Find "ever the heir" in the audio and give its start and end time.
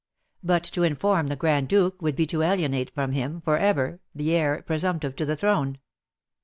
3.59-4.63